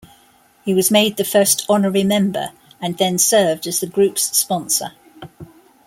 [0.65, 4.93] He was made the first honorary member and then served as the group's sponsor.